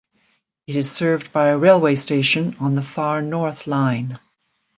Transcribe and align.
It 0.65 0.75
is 0.75 0.91
served 0.91 1.31
by 1.31 1.49
a 1.49 1.57
railway 1.59 1.93
station 1.93 2.55
on 2.59 2.73
the 2.73 2.81
Far 2.81 3.21
North 3.21 3.67
Line. 3.67 4.17